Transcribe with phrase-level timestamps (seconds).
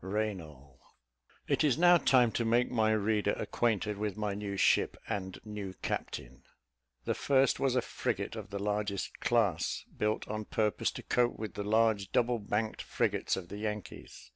[0.03, 0.79] RAYNAL.
[1.47, 5.75] It is now time to make my reader acquainted with my new ship and new
[5.83, 6.41] captain.
[7.05, 11.53] The first was a frigate of the largest class, built on purpose to cope with
[11.53, 14.27] the large double banked frigates of the Yankees.